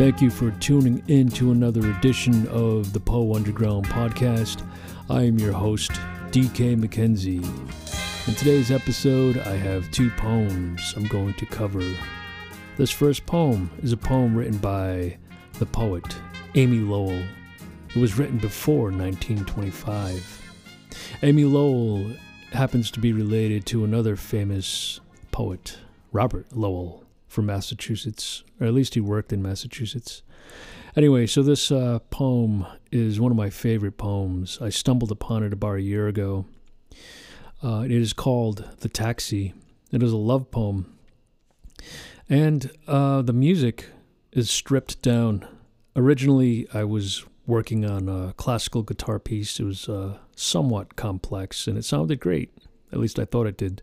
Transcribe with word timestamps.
Thank 0.00 0.22
you 0.22 0.30
for 0.30 0.50
tuning 0.52 1.02
in 1.08 1.28
to 1.32 1.50
another 1.50 1.86
edition 1.90 2.48
of 2.48 2.94
the 2.94 3.00
Poe 3.00 3.34
Underground 3.34 3.84
podcast. 3.84 4.66
I 5.10 5.24
am 5.24 5.38
your 5.38 5.52
host, 5.52 5.90
DK 6.30 6.74
McKenzie. 6.82 7.44
In 8.26 8.34
today's 8.34 8.70
episode, 8.70 9.36
I 9.36 9.56
have 9.56 9.90
two 9.90 10.08
poems 10.12 10.94
I'm 10.96 11.06
going 11.06 11.34
to 11.34 11.44
cover. 11.44 11.84
This 12.78 12.90
first 12.90 13.26
poem 13.26 13.70
is 13.82 13.92
a 13.92 13.98
poem 13.98 14.34
written 14.34 14.56
by 14.56 15.18
the 15.58 15.66
poet 15.66 16.16
Amy 16.54 16.78
Lowell. 16.78 17.22
It 17.94 17.96
was 17.96 18.16
written 18.16 18.38
before 18.38 18.84
1925. 18.84 20.54
Amy 21.22 21.44
Lowell 21.44 22.10
happens 22.52 22.90
to 22.92 23.00
be 23.00 23.12
related 23.12 23.66
to 23.66 23.84
another 23.84 24.16
famous 24.16 25.00
poet, 25.30 25.76
Robert 26.10 26.46
Lowell 26.56 27.04
from 27.30 27.46
Massachusetts, 27.46 28.42
or 28.60 28.66
at 28.66 28.74
least 28.74 28.94
he 28.94 29.00
worked 29.00 29.32
in 29.32 29.40
Massachusetts. 29.40 30.22
Anyway, 30.96 31.26
so 31.26 31.42
this 31.44 31.70
uh, 31.70 32.00
poem 32.10 32.66
is 32.90 33.20
one 33.20 33.30
of 33.30 33.36
my 33.36 33.48
favorite 33.48 33.96
poems. 33.96 34.58
I 34.60 34.70
stumbled 34.70 35.12
upon 35.12 35.44
it 35.44 35.52
about 35.52 35.76
a 35.76 35.82
year 35.82 36.08
ago. 36.08 36.46
Uh, 37.62 37.82
it 37.84 37.92
is 37.92 38.12
called 38.12 38.68
The 38.80 38.88
Taxi. 38.88 39.54
It 39.92 40.02
is 40.02 40.10
a 40.10 40.16
love 40.16 40.50
poem. 40.50 40.92
And 42.28 42.70
uh, 42.88 43.22
the 43.22 43.32
music 43.32 43.86
is 44.32 44.50
stripped 44.50 45.00
down. 45.00 45.46
Originally, 45.94 46.66
I 46.74 46.82
was 46.82 47.24
working 47.46 47.84
on 47.84 48.08
a 48.08 48.32
classical 48.32 48.82
guitar 48.82 49.20
piece. 49.20 49.60
It 49.60 49.64
was 49.64 49.88
uh, 49.88 50.18
somewhat 50.34 50.96
complex 50.96 51.68
and 51.68 51.78
it 51.78 51.84
sounded 51.84 52.18
great. 52.18 52.50
At 52.92 52.98
least 52.98 53.18
I 53.18 53.24
thought 53.24 53.46
it 53.46 53.56
did. 53.56 53.82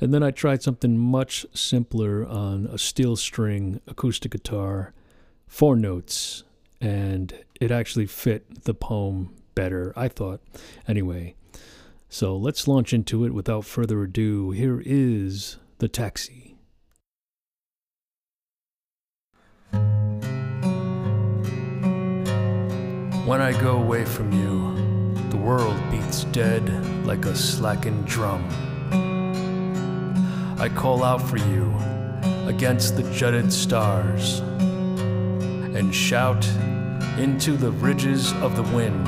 And 0.00 0.12
then 0.12 0.22
I 0.22 0.30
tried 0.30 0.62
something 0.62 0.98
much 0.98 1.46
simpler 1.54 2.26
on 2.26 2.66
a 2.66 2.78
steel 2.78 3.16
string 3.16 3.80
acoustic 3.86 4.32
guitar, 4.32 4.92
four 5.46 5.76
notes, 5.76 6.44
and 6.80 7.32
it 7.60 7.70
actually 7.70 8.06
fit 8.06 8.64
the 8.64 8.74
poem 8.74 9.34
better, 9.54 9.92
I 9.96 10.08
thought. 10.08 10.40
Anyway, 10.86 11.34
so 12.08 12.36
let's 12.36 12.68
launch 12.68 12.92
into 12.92 13.24
it 13.24 13.32
without 13.32 13.64
further 13.64 14.02
ado. 14.02 14.50
Here 14.50 14.82
is 14.84 15.58
The 15.78 15.88
Taxi. 15.88 16.56
When 23.26 23.40
I 23.40 23.58
go 23.58 23.78
away 23.78 24.04
from 24.04 24.32
you, 24.32 24.73
world 25.44 25.78
beats 25.90 26.24
dead 26.24 26.64
like 27.04 27.26
a 27.26 27.36
slackened 27.36 28.06
drum. 28.06 28.42
I 30.58 30.70
call 30.74 31.04
out 31.04 31.20
for 31.20 31.36
you 31.36 31.70
against 32.48 32.96
the 32.96 33.02
jutted 33.12 33.52
stars 33.52 34.38
and 34.38 35.94
shout 35.94 36.46
into 37.18 37.58
the 37.58 37.70
ridges 37.72 38.32
of 38.40 38.56
the 38.56 38.62
wind. 38.74 39.06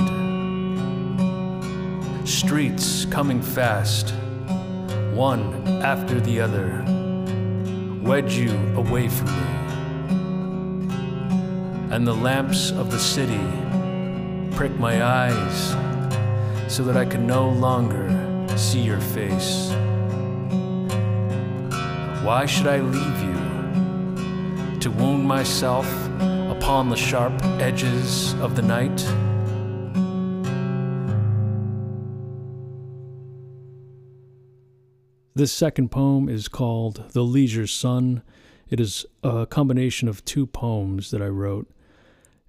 Streets 2.28 3.06
coming 3.06 3.40
fast, 3.40 4.10
one 5.14 5.66
after 5.82 6.20
the 6.20 6.38
other, 6.38 6.84
wedge 8.02 8.36
you 8.36 8.52
away 8.76 9.08
from 9.08 9.28
me. 9.28 9.46
And 11.94 12.06
the 12.06 12.14
lamps 12.14 12.72
of 12.72 12.90
the 12.90 12.98
city 12.98 13.40
prick 14.54 14.72
my 14.78 15.02
eyes 15.02 15.85
so 16.68 16.82
that 16.84 16.96
I 16.96 17.04
can 17.04 17.26
no 17.26 17.48
longer 17.50 18.08
see 18.56 18.80
your 18.80 19.00
face. 19.00 19.70
Why 22.24 22.44
should 22.46 22.66
I 22.66 22.80
leave 22.80 23.22
you 23.22 24.78
to 24.80 24.90
wound 24.90 25.24
myself 25.24 25.86
upon 26.50 26.90
the 26.90 26.96
sharp 26.96 27.32
edges 27.60 28.34
of 28.34 28.56
the 28.56 28.62
night? 28.62 29.04
This 35.36 35.52
second 35.52 35.90
poem 35.90 36.28
is 36.28 36.48
called 36.48 37.04
The 37.12 37.22
Leisure 37.22 37.66
Sun. 37.66 38.22
It 38.70 38.80
is 38.80 39.04
a 39.22 39.46
combination 39.46 40.08
of 40.08 40.24
two 40.24 40.46
poems 40.46 41.10
that 41.10 41.20
I 41.20 41.28
wrote. 41.28 41.70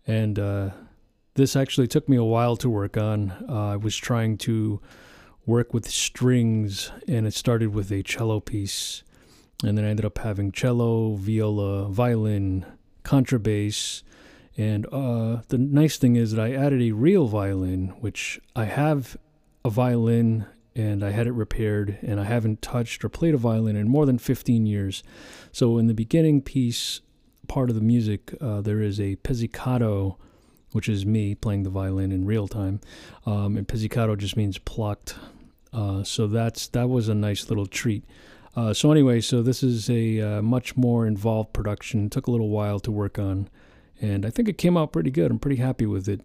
And 0.08 0.40
uh, 0.40 0.70
this 1.38 1.56
actually 1.56 1.88
took 1.88 2.10
me 2.10 2.18
a 2.18 2.24
while 2.24 2.58
to 2.58 2.68
work 2.70 2.98
on. 2.98 3.32
Uh, 3.48 3.74
I 3.74 3.76
was 3.76 3.96
trying 3.96 4.38
to 4.40 4.82
work 5.46 5.72
with 5.72 5.88
strings, 5.88 6.92
and 7.08 7.28
it 7.28 7.34
started 7.34 7.74
with 7.74 7.92
a 7.92 8.02
cello 8.02 8.40
piece, 8.40 9.04
and 9.64 9.78
then 9.78 9.86
I 9.86 9.90
ended 9.90 10.06
up 10.06 10.18
having 10.18 10.52
cello, 10.52 11.14
viola, 11.14 11.90
violin, 11.90 12.66
contrabass, 13.04 14.02
and 14.58 14.88
uh, 14.88 15.44
the 15.50 15.60
nice 15.60 15.98
thing 15.98 16.16
is 16.16 16.32
that 16.32 16.44
I 16.44 16.54
added 16.54 16.82
a 16.82 16.92
real 16.92 17.28
violin, 17.28 17.90
which 18.00 18.40
I 18.56 18.66
have 18.66 19.16
a 19.64 19.70
violin 19.70 20.48
and 20.76 21.04
I 21.04 21.12
had 21.12 21.28
it 21.28 21.34
repaired, 21.34 21.98
and 22.02 22.20
I 22.20 22.24
haven't 22.24 22.62
touched 22.62 23.04
or 23.04 23.10
played 23.10 23.34
a 23.34 23.38
violin 23.38 23.76
in 23.76 23.88
more 23.88 24.06
than 24.06 24.20
15 24.20 24.68
years. 24.68 25.04
So 25.52 25.78
in 25.78 25.88
the 25.88 25.94
beginning 25.94 26.42
piece, 26.42 27.02
part 27.48 27.70
of 27.70 27.76
the 27.76 27.82
music, 27.82 28.36
uh, 28.40 28.62
there 28.62 28.80
is 28.80 29.00
a 29.00 29.16
pizzicato 29.18 30.20
which 30.78 30.88
is 30.88 31.08
me 31.08 31.34
playing 31.34 31.64
the 31.64 31.72
violin 31.72 32.12
in 32.12 32.24
real 32.24 32.48
time. 32.48 32.80
Um, 33.26 33.58
and 33.58 33.68
pizzicato 33.68 34.16
just 34.16 34.38
means 34.38 34.60
plucked. 34.60 35.16
Uh, 35.74 36.04
so 36.04 36.28
that's 36.28 36.68
that 36.68 36.88
was 36.88 37.10
a 37.10 37.16
nice 37.16 37.50
little 37.50 37.66
treat. 37.66 38.04
Uh, 38.56 38.76
so 38.76 38.92
anyway, 38.92 39.20
so 39.20 39.42
this 39.42 39.64
is 39.64 39.90
a 39.90 40.22
uh, 40.22 40.42
much 40.44 40.78
more 40.78 41.08
involved 41.08 41.52
production. 41.52 42.06
It 42.06 42.12
took 42.12 42.28
a 42.28 42.32
little 42.32 42.50
while 42.50 42.80
to 42.82 42.92
work 42.92 43.18
on, 43.18 43.50
and 44.00 44.24
I 44.24 44.30
think 44.30 44.48
it 44.48 44.60
came 44.60 44.78
out 44.78 44.94
pretty 44.94 45.10
good. 45.10 45.32
I'm 45.32 45.40
pretty 45.40 45.60
happy 45.60 45.88
with 45.88 46.08
it. 46.08 46.22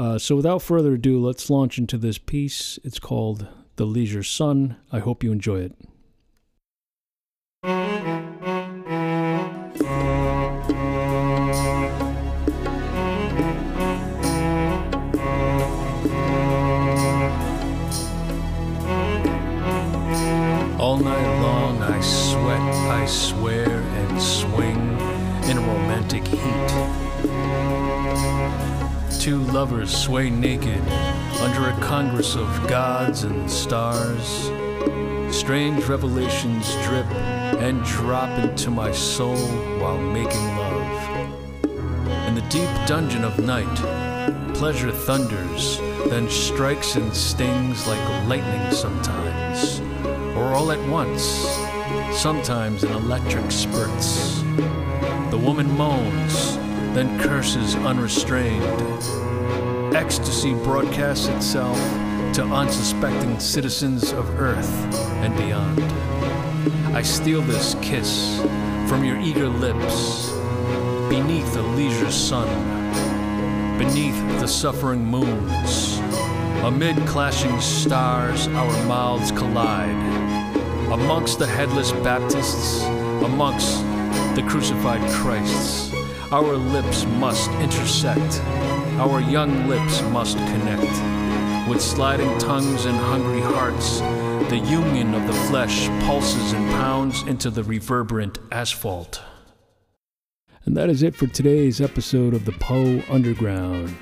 Uh, 0.00 0.18
so 0.18 0.34
without 0.34 0.62
further 0.62 0.94
ado, 0.94 1.24
let's 1.24 1.48
launch 1.48 1.78
into 1.78 1.96
this 1.96 2.18
piece. 2.18 2.80
It's 2.82 2.98
called 2.98 3.46
"The 3.76 3.86
Leisure 3.86 4.24
Sun." 4.24 4.78
I 4.90 4.98
hope 4.98 5.22
you 5.22 5.30
enjoy 5.30 5.60
it. 5.60 5.76
I 22.68 23.06
swear, 23.06 23.68
and 23.68 24.20
swing 24.20 24.98
in 25.48 25.58
a 25.58 25.60
romantic 25.60 26.26
heat. 26.26 26.70
Two 29.20 29.38
lovers 29.52 29.96
sway 29.96 30.30
naked 30.30 30.82
under 31.40 31.68
a 31.68 31.78
congress 31.80 32.34
of 32.34 32.48
gods 32.68 33.22
and 33.22 33.48
stars. 33.48 34.50
Strange 35.34 35.84
revelations 35.84 36.74
drip 36.84 37.06
and 37.60 37.84
drop 37.84 38.30
into 38.38 38.70
my 38.70 38.90
soul 38.90 39.36
while 39.78 39.98
making 39.98 40.46
love. 40.56 41.66
In 42.26 42.34
the 42.34 42.44
deep 42.48 42.70
dungeon 42.86 43.22
of 43.22 43.38
night, 43.38 43.76
pleasure 44.54 44.90
thunders, 44.90 45.78
then 46.08 46.28
strikes 46.28 46.96
and 46.96 47.14
stings 47.14 47.86
like 47.86 48.26
lightning 48.26 48.72
sometimes 48.72 49.80
or 50.36 50.52
all 50.52 50.72
at 50.72 50.88
once, 50.88 51.46
sometimes 52.12 52.82
in 52.82 52.92
electric 52.92 53.50
spurts. 53.50 54.40
The 55.30 55.38
woman 55.38 55.70
moans, 55.76 56.56
then 56.94 57.20
curses 57.20 57.74
unrestrained. 57.76 58.64
Ecstasy 59.94 60.54
broadcasts 60.54 61.28
itself 61.28 61.76
to 62.34 62.42
unsuspecting 62.44 63.38
citizens 63.38 64.12
of 64.12 64.28
Earth 64.40 64.72
and 65.22 65.36
beyond. 65.36 65.80
I 66.96 67.02
steal 67.02 67.42
this 67.42 67.74
kiss 67.82 68.40
from 68.88 69.04
your 69.04 69.20
eager 69.20 69.48
lips 69.48 70.30
beneath 71.08 71.52
the 71.54 71.62
leisure 71.62 72.10
sun, 72.10 72.48
beneath 73.78 74.18
the 74.40 74.48
suffering 74.48 75.04
moons. 75.04 75.98
Amid 76.64 76.96
clashing 77.06 77.60
stars, 77.60 78.48
our 78.48 78.86
mouths 78.86 79.30
collide 79.30 80.25
amongst 80.92 81.38
the 81.38 81.46
headless 81.46 81.92
Baptists, 81.92 82.84
amongst 83.24 83.82
the 84.36 84.44
crucified 84.48 85.00
Christs. 85.10 85.92
Our 86.32 86.54
lips 86.56 87.04
must 87.04 87.50
intersect, 87.60 88.40
our 88.98 89.20
young 89.20 89.68
lips 89.68 90.02
must 90.02 90.36
connect. 90.38 91.68
With 91.68 91.80
sliding 91.80 92.38
tongues 92.38 92.84
and 92.84 92.96
hungry 92.96 93.40
hearts, 93.40 94.00
the 94.48 94.58
union 94.58 95.14
of 95.14 95.26
the 95.26 95.32
flesh 95.48 95.88
pulses 96.06 96.52
and 96.52 96.70
pounds 96.70 97.22
into 97.22 97.50
the 97.50 97.64
reverberant 97.64 98.38
asphalt. 98.52 99.20
And 100.64 100.76
that 100.76 100.88
is 100.88 101.02
it 101.02 101.16
for 101.16 101.26
today's 101.26 101.80
episode 101.80 102.34
of 102.34 102.44
the 102.44 102.52
Poe 102.52 103.02
Underground. 103.10 103.96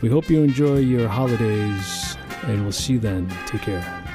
We 0.00 0.08
hope 0.08 0.30
you 0.30 0.42
enjoy 0.42 0.78
your 0.78 1.08
holidays, 1.08 2.16
and 2.42 2.62
we'll 2.62 2.72
see 2.72 2.94
you 2.94 2.98
then. 2.98 3.28
Take 3.46 3.62
care. 3.62 4.11